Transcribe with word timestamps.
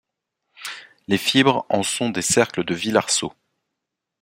Les 1.07 1.19
fibres 1.19 1.63
en 1.69 1.83
sont 1.83 2.09
des 2.09 2.23
cercles 2.23 2.63
de 2.63 2.73
Villarceau. 2.73 3.33